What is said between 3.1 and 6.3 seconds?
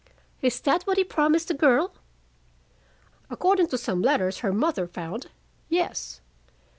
"According to some letters her mother found, yes.